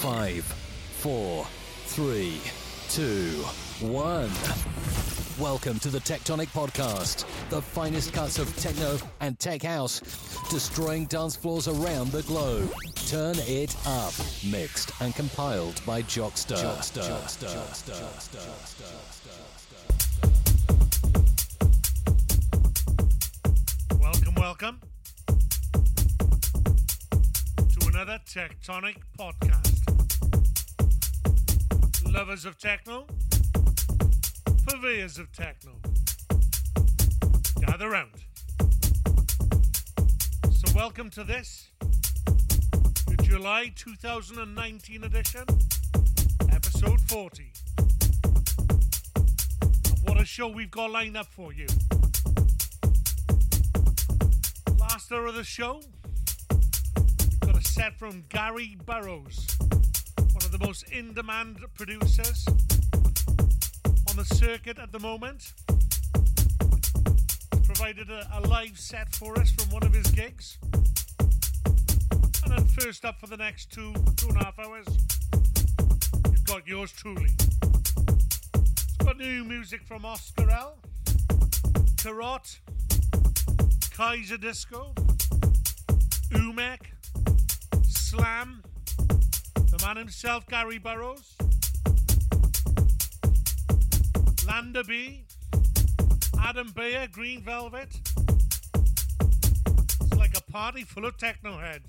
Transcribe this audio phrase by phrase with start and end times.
[0.00, 1.46] Five, four,
[1.84, 2.40] three,
[2.88, 3.44] two,
[3.86, 4.30] one.
[5.38, 10.00] Welcome to the TechTonic Podcast, the finest cuts of techno and tech house,
[10.48, 12.72] destroying dance floors around the globe.
[13.08, 14.14] Turn it up.
[14.50, 16.56] Mixed and compiled by Jockster.
[16.56, 17.02] Jockster.
[17.02, 18.40] Jockster.
[24.00, 24.80] Welcome, welcome
[27.58, 29.69] to another TechTonic podcast.
[32.12, 33.06] Lovers of techno,
[34.66, 35.72] purveyors of techno,
[37.60, 38.10] gather round.
[40.50, 41.70] So, welcome to this,
[43.06, 45.44] the July 2019 edition,
[46.50, 47.52] episode 40.
[47.78, 47.88] And
[50.02, 51.68] what a show we've got lined up for you.
[54.78, 55.80] Last hour of the show,
[56.50, 59.46] we've got a set from Gary Burrows,
[60.52, 62.44] of the most in demand producers
[64.08, 65.52] on the circuit at the moment.
[67.64, 70.58] Provided a, a live set for us from one of his gigs.
[72.44, 74.86] And then, first up for the next two, two and a half hours,
[76.30, 77.30] you've got yours truly.
[78.54, 80.78] It's got new music from Oscar L.
[81.96, 82.58] Karot,
[83.94, 84.94] Kaiserdisco,
[86.32, 86.80] Umek,
[87.84, 88.62] Slam,
[89.82, 91.36] man himself, Gary Burrows,
[94.46, 95.24] Lander B,
[96.40, 98.00] Adam Beyer, Green Velvet.
[100.00, 101.88] It's like a party full of techno heads.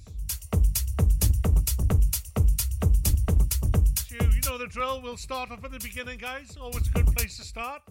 [4.08, 5.02] So, you know the drill.
[5.02, 6.58] We'll start off at the beginning, guys.
[6.60, 7.82] Always a good place to start.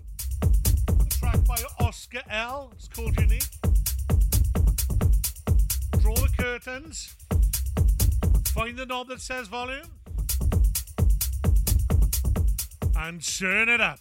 [0.42, 2.72] A track by Oscar L.
[2.74, 3.42] It's called Unique
[6.00, 7.14] draw the curtains,
[8.50, 9.86] find the knob that says volume,
[12.96, 14.00] and turn it up.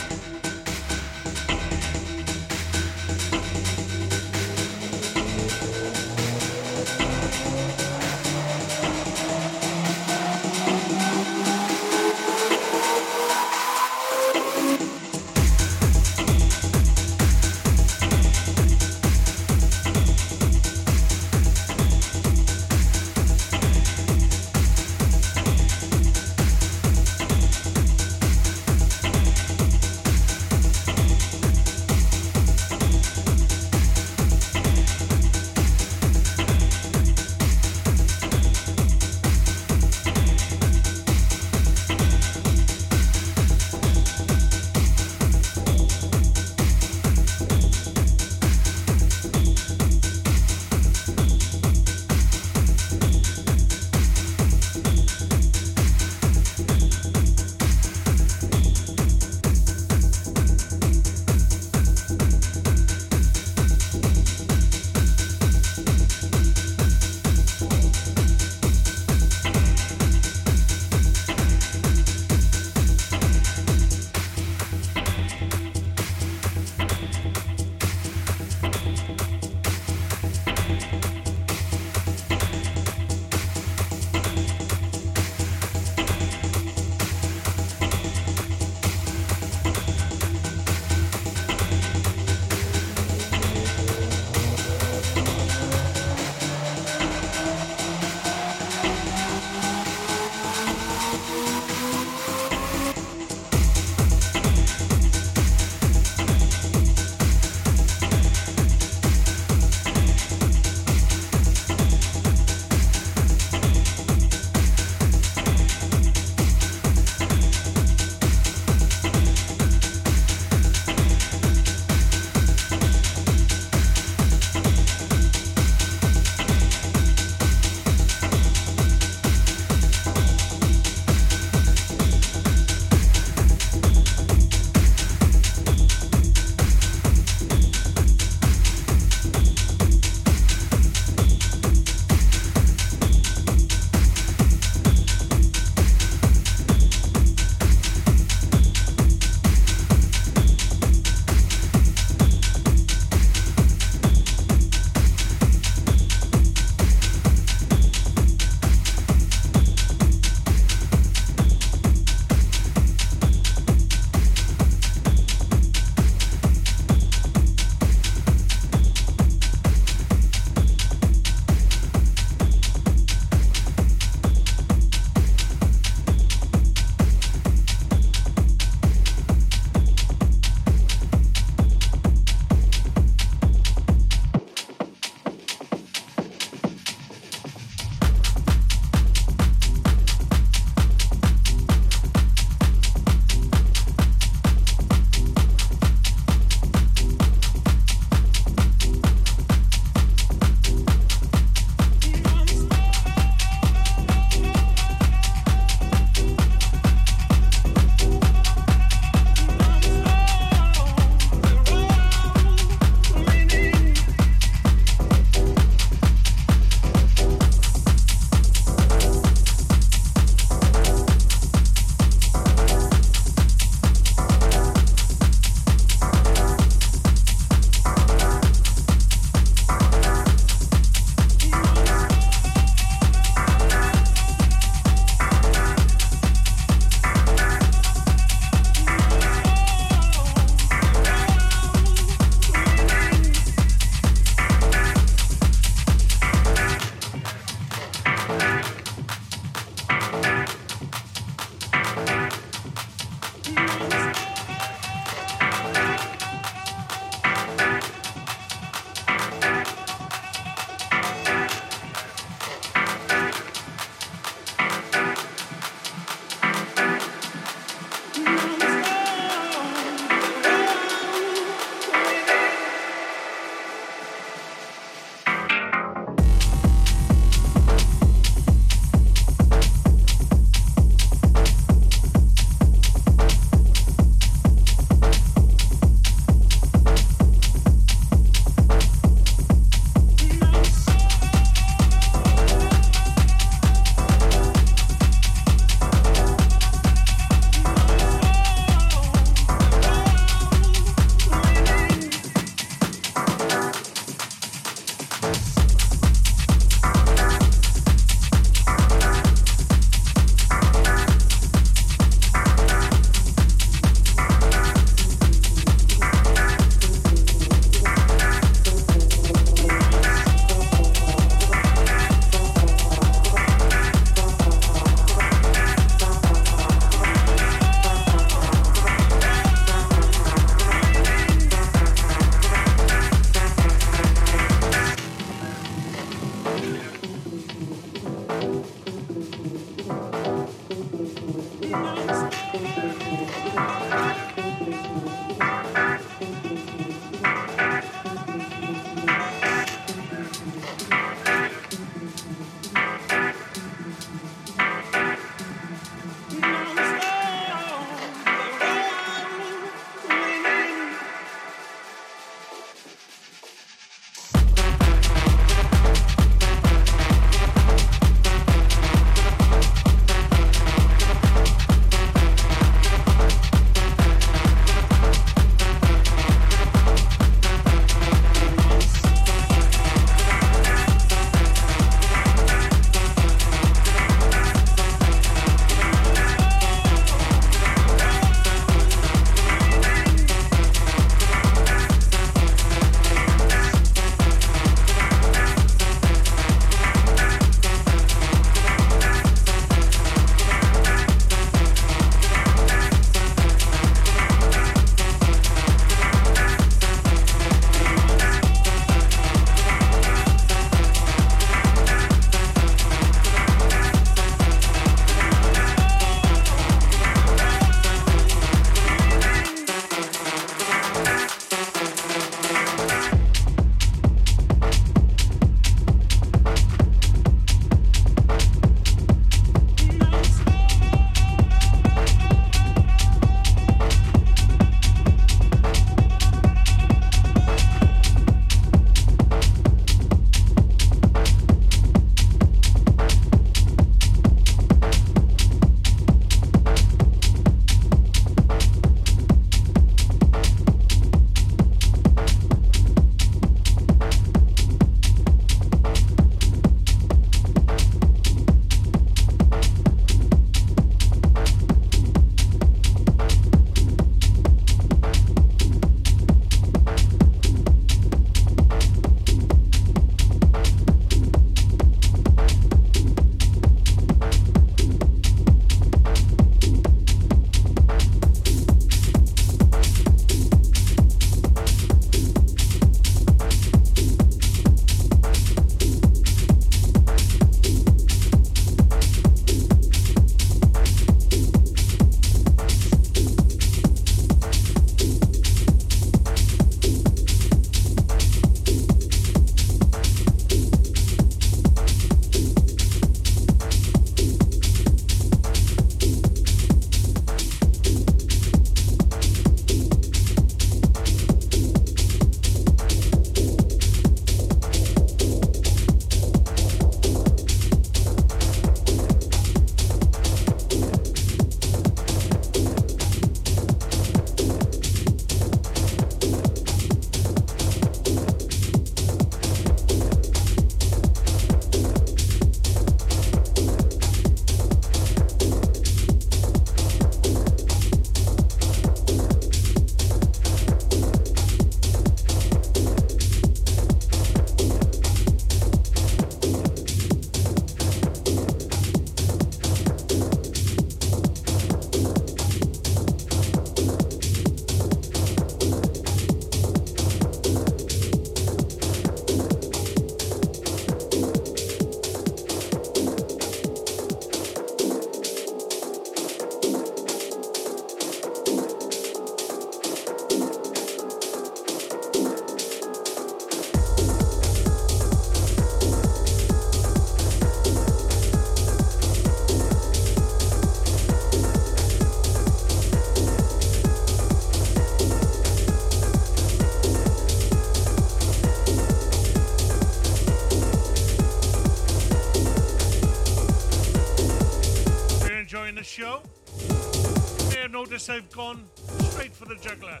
[599.62, 600.00] Juggler.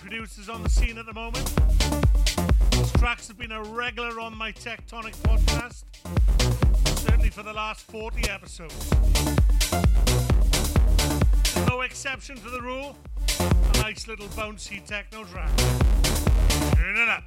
[0.00, 1.46] Producers on the scene at the moment.
[2.74, 5.84] His tracks have been a regular on my TechTonic podcast,
[7.00, 8.90] certainly for the last 40 episodes.
[11.68, 12.96] No exception to the rule,
[13.38, 15.54] a nice little bouncy techno track.
[16.74, 17.19] Turn it up.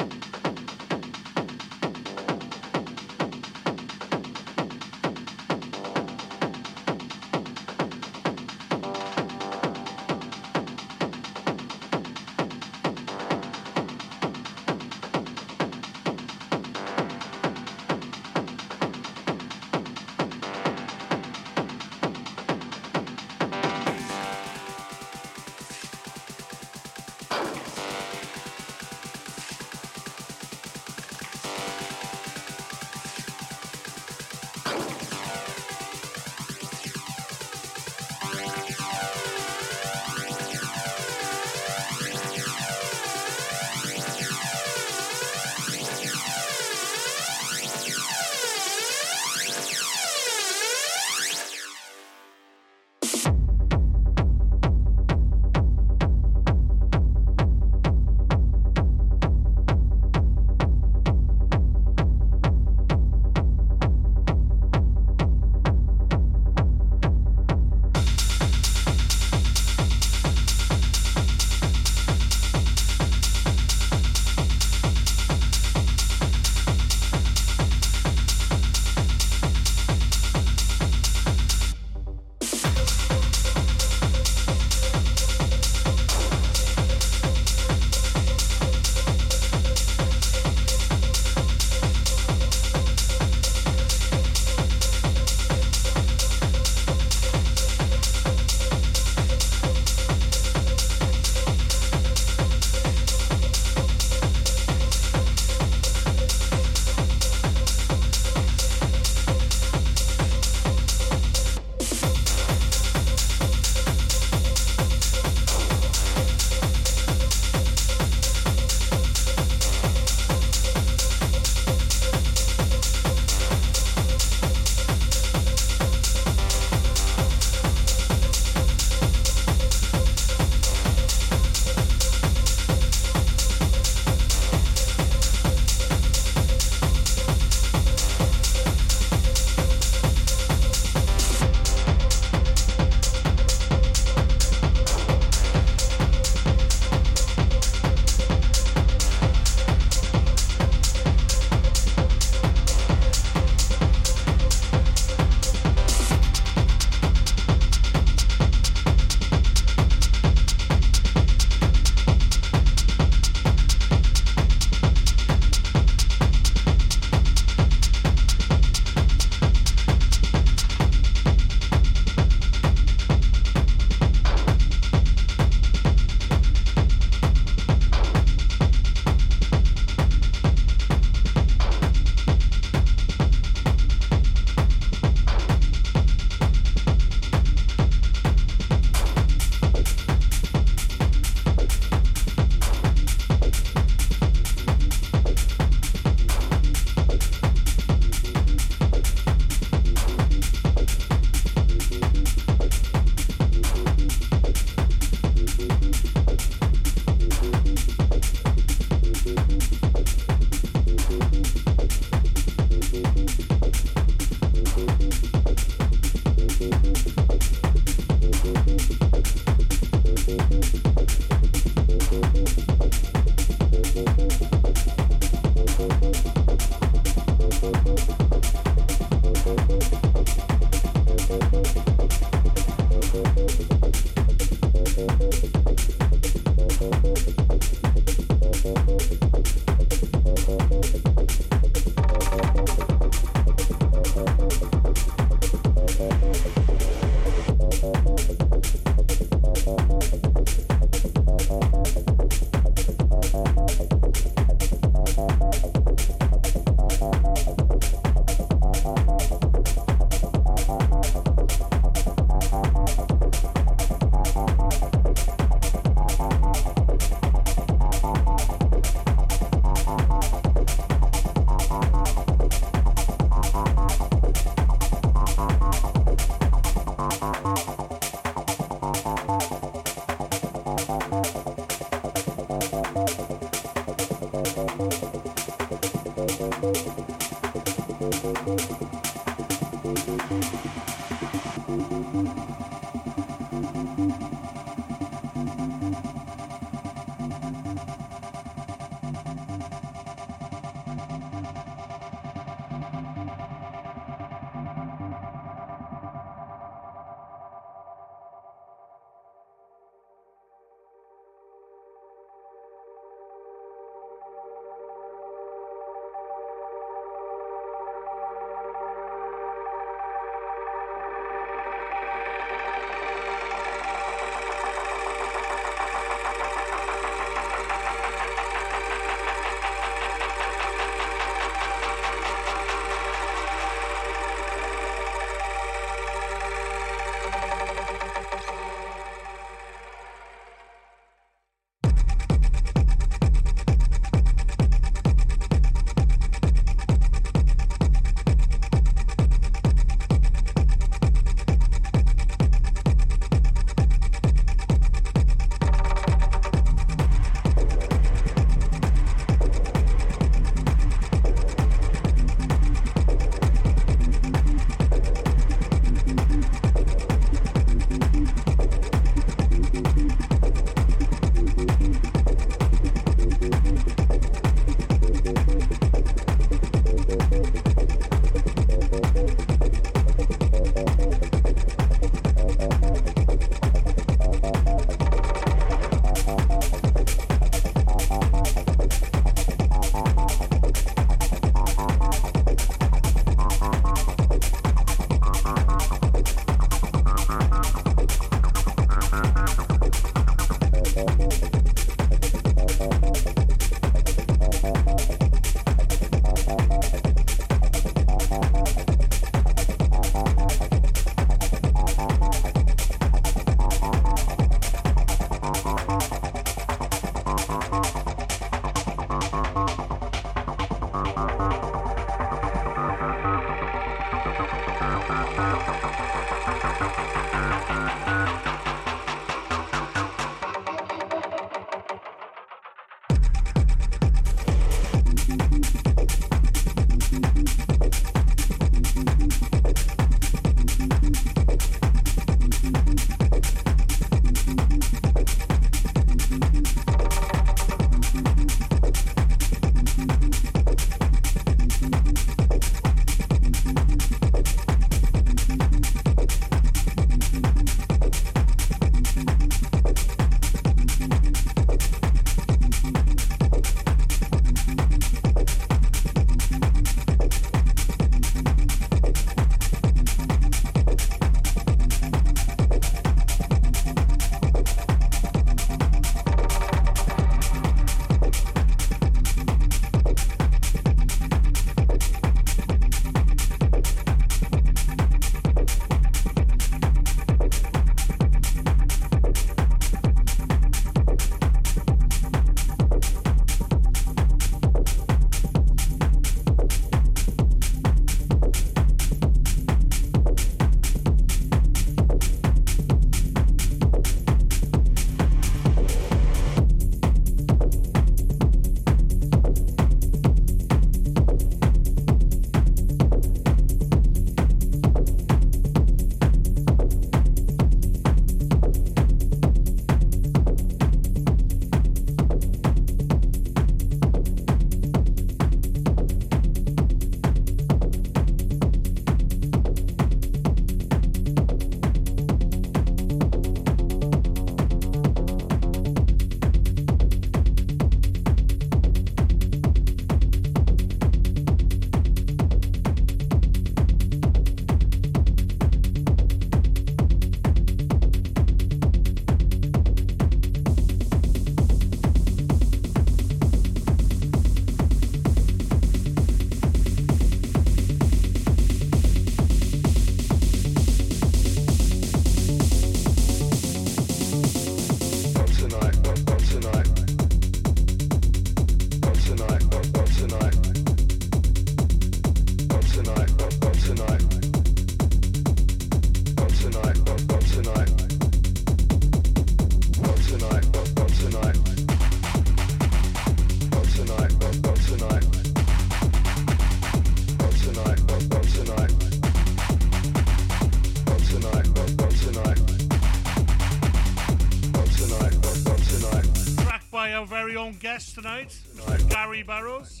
[597.78, 598.56] guest tonight.
[598.74, 599.10] Mr.
[599.10, 600.00] Gary Burrows.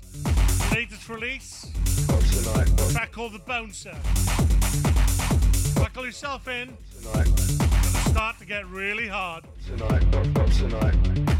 [0.72, 1.70] Latest release.
[2.08, 3.94] A track called The Bouncer.
[5.74, 6.76] Buckle yourself in.
[7.00, 7.28] Tonight.
[7.28, 9.44] It's gonna start to get really hard.
[9.66, 10.02] Tonight.
[10.52, 11.33] Tonight.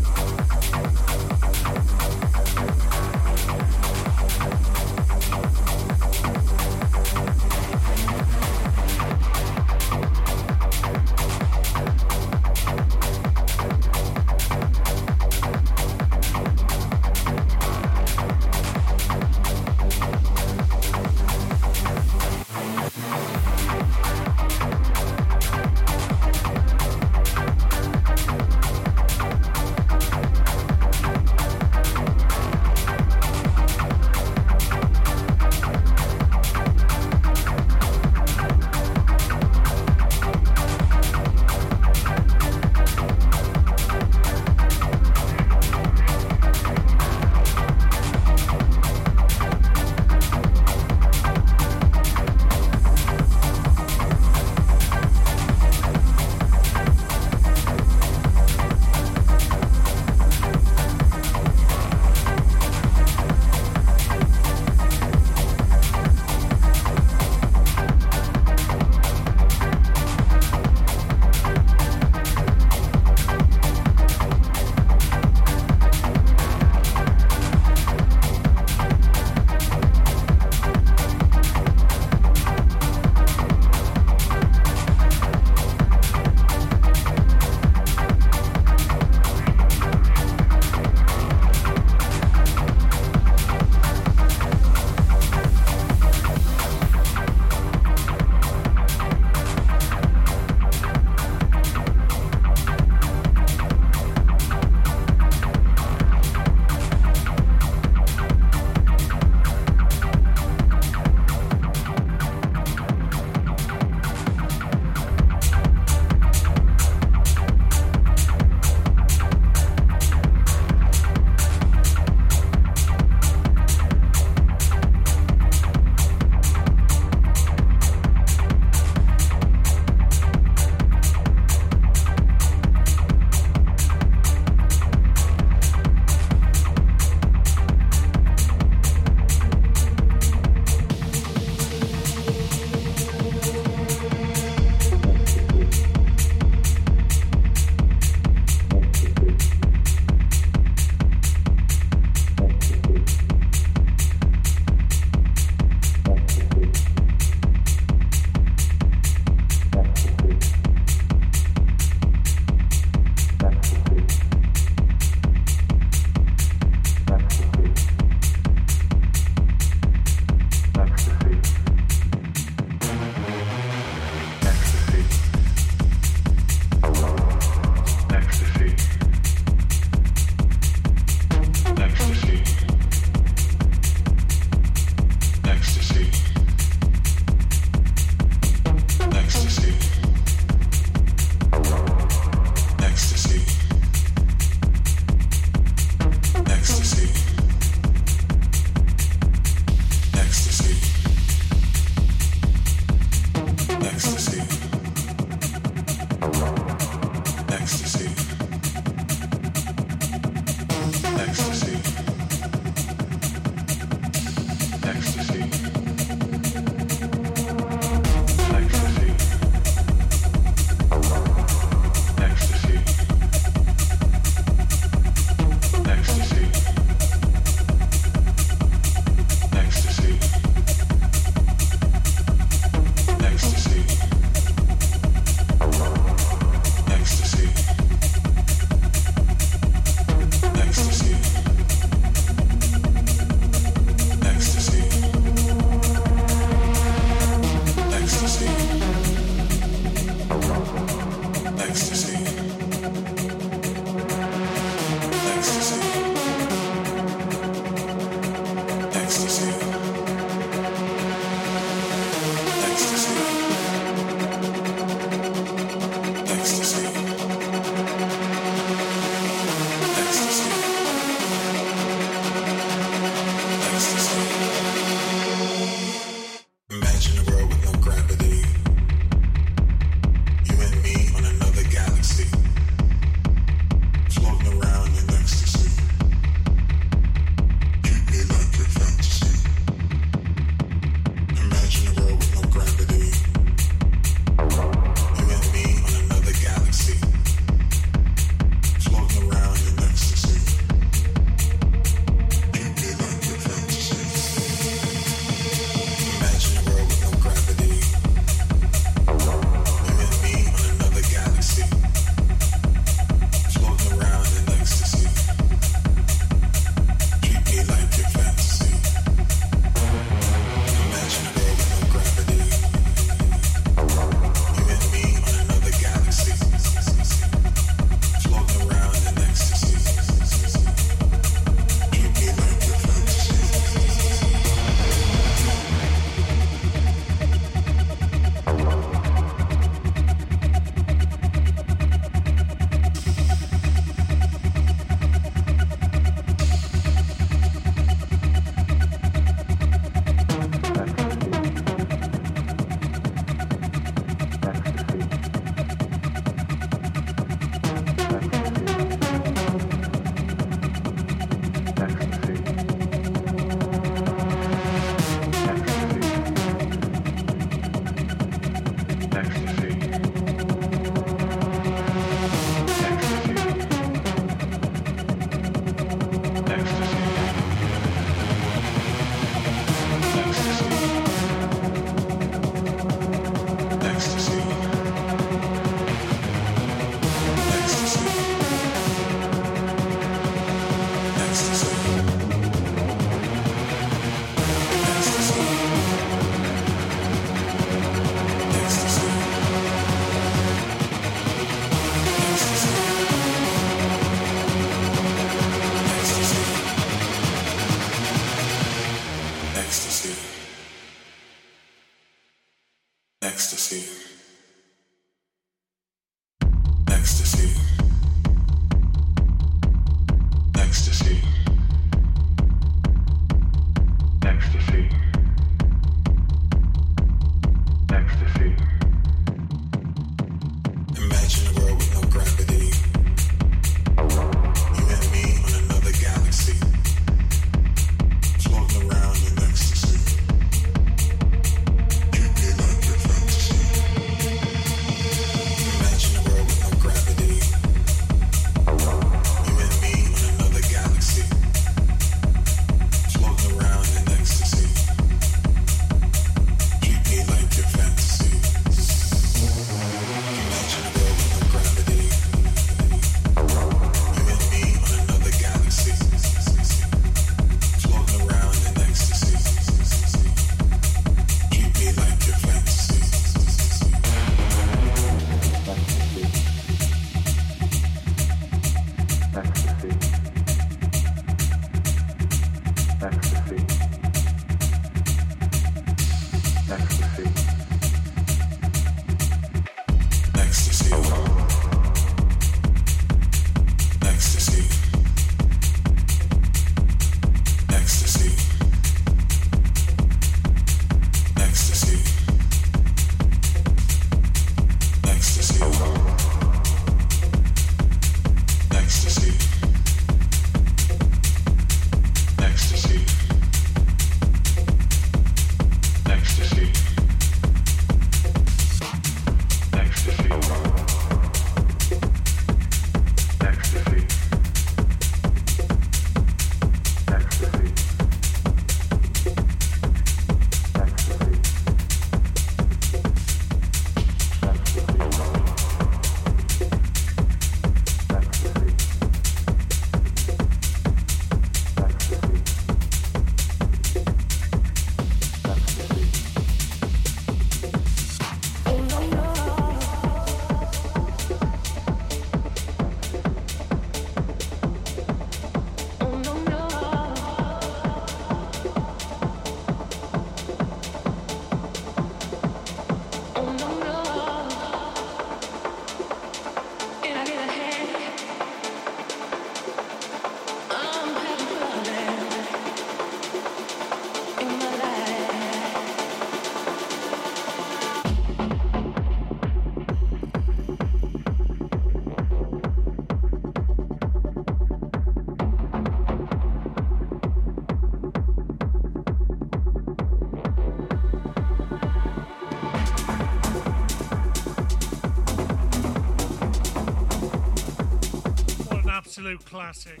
[599.62, 600.00] Classic.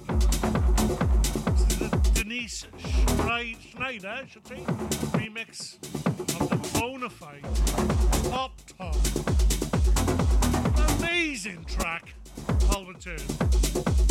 [2.14, 2.66] Denise
[3.70, 4.56] Schneider, should be,
[5.16, 5.76] remix
[6.40, 7.44] of the Bonafide
[8.30, 8.96] Pop Top.
[10.98, 12.12] Amazing track,
[12.72, 14.01] no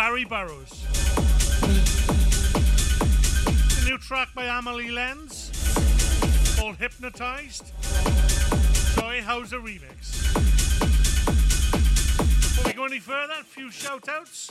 [0.00, 0.86] Gary Burrows.
[3.68, 5.50] The new track by Amelie Lens
[6.58, 7.74] called Hypnotized.
[8.96, 10.12] Joyhauser remix.
[12.40, 14.50] Before we go any further, a few shout outs.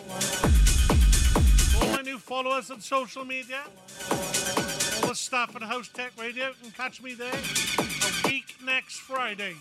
[1.81, 3.63] All my new followers on social media.
[5.01, 9.55] All the staff at House Tech Radio can catch me there a week next Friday.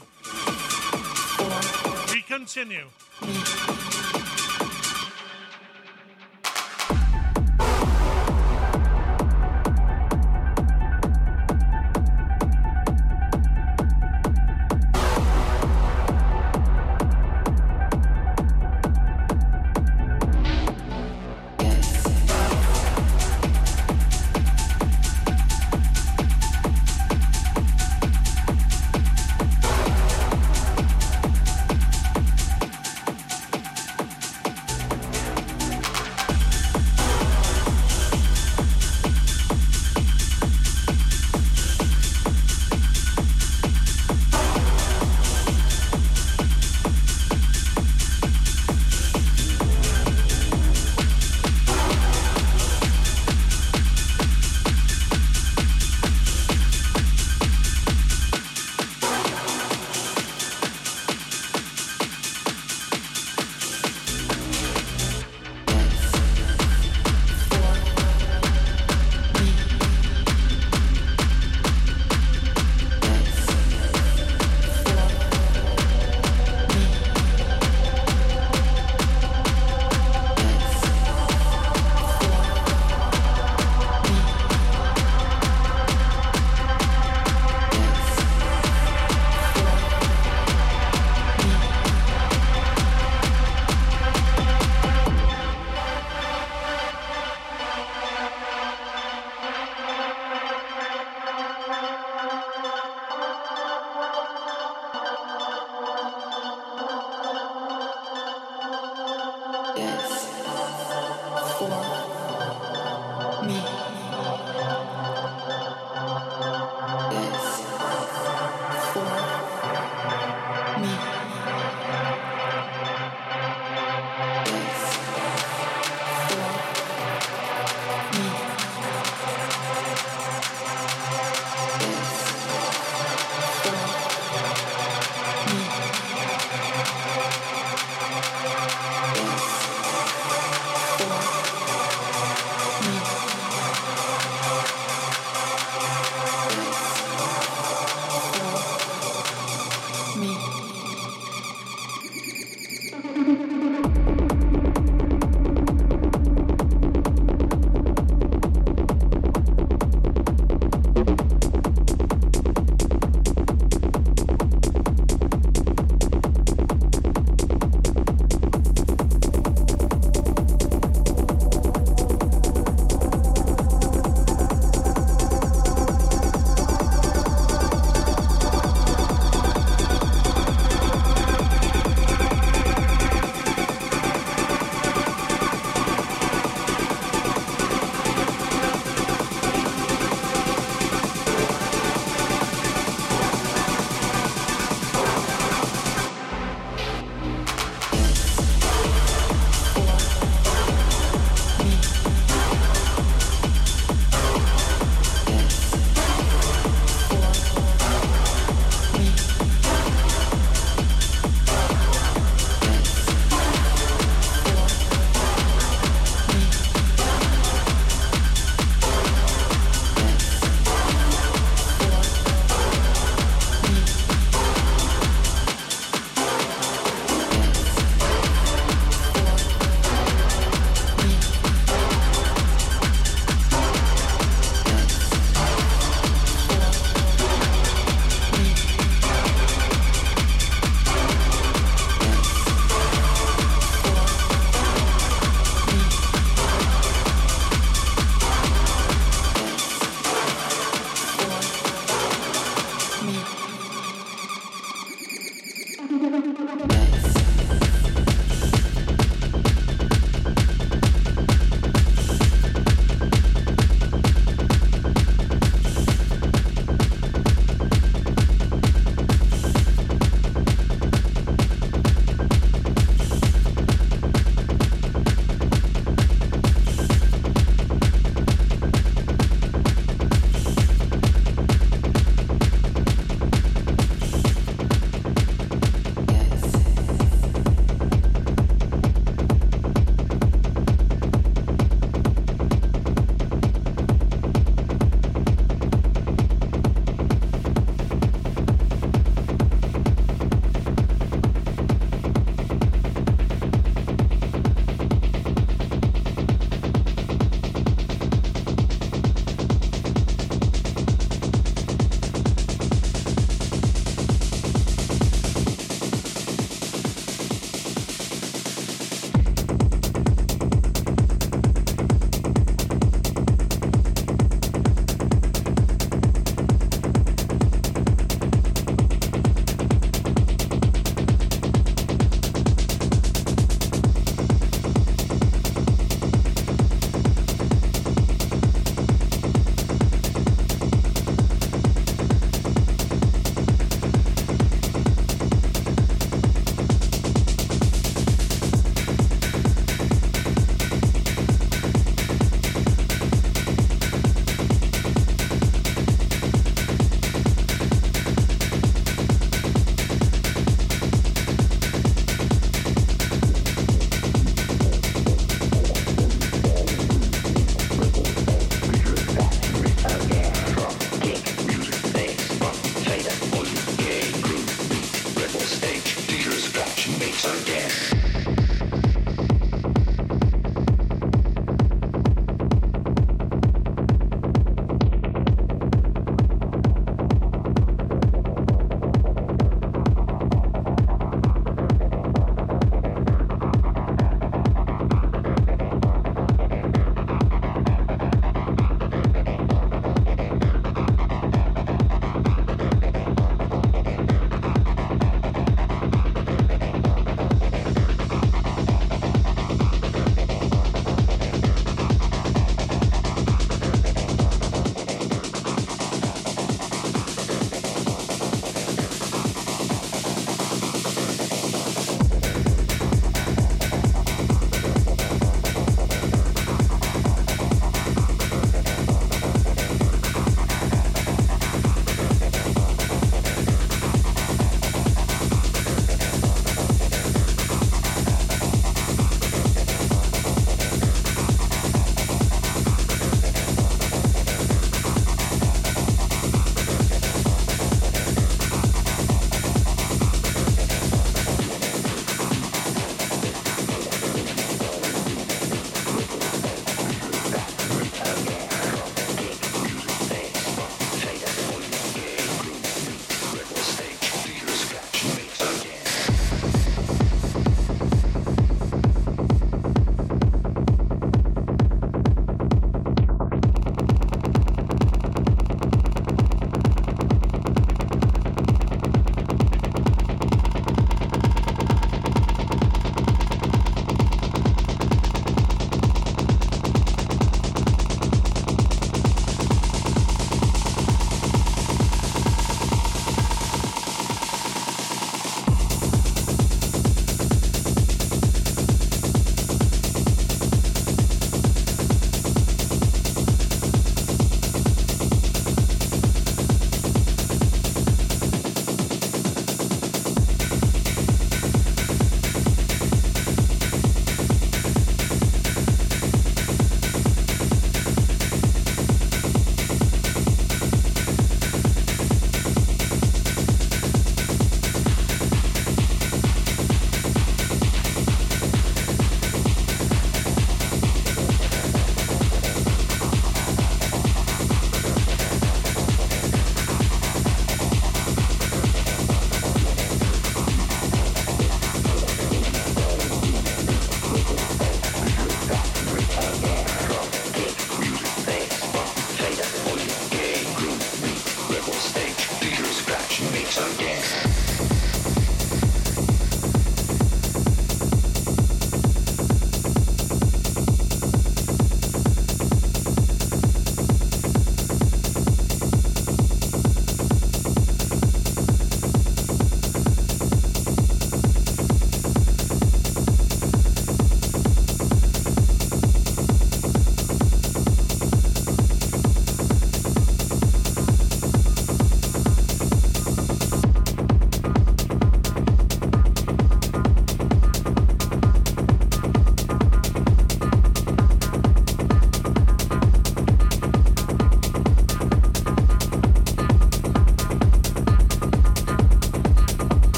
[2.13, 2.85] We continue.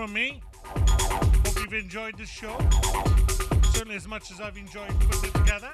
[0.00, 0.40] From me.
[0.64, 2.56] Hope you've enjoyed the show.
[3.64, 5.72] Certainly as much as I've enjoyed putting it together.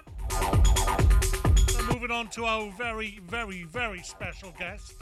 [1.69, 4.95] So moving on to our very, very, very special guest,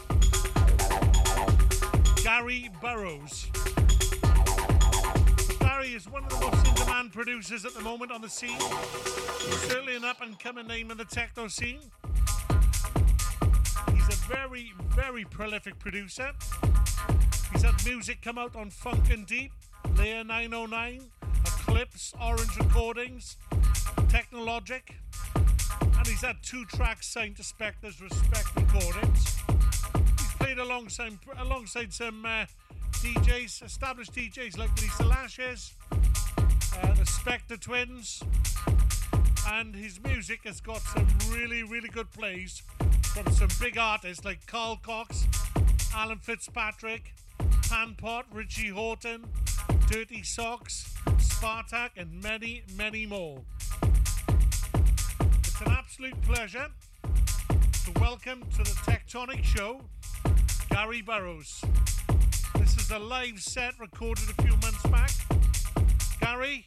[2.22, 3.46] Gary Burrows.
[5.58, 8.60] Gary is one of the most in-demand producers at the moment on the scene.
[9.68, 11.80] Certainly an up-and-coming name in the techno scene.
[13.90, 16.32] He's a very, very prolific producer.
[17.54, 19.52] He's had music come out on Funk and Deep,
[19.96, 21.02] Layer 909,
[21.46, 23.36] Eclipse, Orange Recordings,
[24.08, 24.96] Technologic,
[25.80, 29.40] and he's had two tracks signed to Spektre's Respekt Recordings.
[30.18, 32.46] He's played alongside alongside some uh,
[32.94, 38.20] DJs, established DJs like Lisa Lashes, uh, the Spectre Twins,
[39.52, 42.64] and his music has got some really, really good plays
[43.14, 45.28] from some big artists like Carl Cox,
[45.94, 47.14] Alan Fitzpatrick,
[47.68, 49.24] Panpot, Richie Hawtin,
[49.90, 53.40] Dirty Socks, Spartaque, and many, many more.
[55.38, 56.68] It's an absolute pleasure
[57.02, 59.80] to welcome to the TechTonic Show
[60.70, 61.64] Gary Burrows.
[62.58, 65.10] This is a live set recorded a few months back.
[66.20, 66.66] Gary,